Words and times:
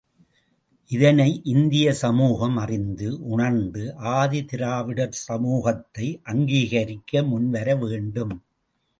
இதனை 0.91 1.41
இந்திய 1.43 1.87
சமூகம் 1.93 2.55
அறிந்து, 2.57 3.09
உணர்ந்து 3.23 3.83
ஆதி 4.13 4.39
திராவிடர் 4.45 5.13
சமூகத்தை 5.27 6.07
அங்கீகரிக்க 6.23 7.23
முன்வர 7.23 7.75
வேண்டும். 7.75 8.33